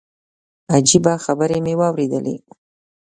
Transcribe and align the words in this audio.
عجيبه 0.75 1.13
خبرې 1.25 1.59
مې 1.65 1.73
اورېدلې. 1.87 2.35